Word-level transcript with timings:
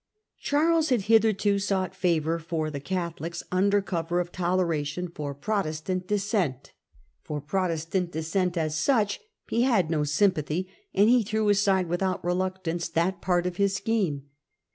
Charles 0.39 0.89
had 0.89 1.01
hitherto 1.01 1.59
sought 1.59 1.93
favour 1.93 2.39
for 2.39 2.71
the 2.71 2.79
Catholics 2.79 3.43
under 3.51 3.83
cover 3.83 4.19
of 4.19 4.31
toleration 4.31 5.07
for 5.07 5.35
Protestant 5.35 6.07
Dissent. 6.07 6.71
For 7.21 7.39
Protestant 7.39 8.11
Dissent, 8.11 8.57
as 8.57 8.75
such, 8.75 9.19
he 9.47 9.61
had 9.61 9.91
no 9.91 10.03
sympathy, 10.03 10.67
and 10.91 11.07
he 11.07 11.21
threw 11.21 11.47
aside 11.49 11.87
without 11.87 12.25
reluctance 12.25 12.89
that 12.89 13.21
part 13.21 13.45
of 13.45 13.57
his 13.57 13.75
scheme. 13.75 14.23